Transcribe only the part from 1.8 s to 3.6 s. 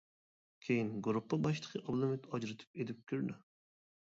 ئابلىمىت ئاجرىتىپ ئېلىپ كىردى.